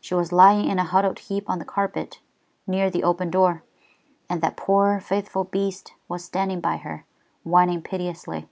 She 0.00 0.14
was 0.16 0.32
lying 0.32 0.68
in 0.68 0.80
a 0.80 0.82
huddled 0.84 1.20
heap 1.20 1.48
on 1.48 1.60
the 1.60 1.64
carpet, 1.64 2.18
near 2.66 2.90
the 2.90 3.04
open 3.04 3.30
door, 3.30 3.62
and 4.28 4.40
that 4.42 4.56
poor, 4.56 4.98
faithful 4.98 5.44
beast 5.44 5.92
was 6.08 6.24
standing 6.24 6.60
by 6.60 6.78
her, 6.78 7.06
whining 7.44 7.80
piteously." 7.80 8.48